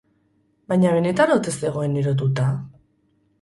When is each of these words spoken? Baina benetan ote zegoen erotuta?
Baina 0.71 0.93
benetan 0.95 1.33
ote 1.35 1.53
zegoen 1.67 2.01
erotuta? 2.05 2.49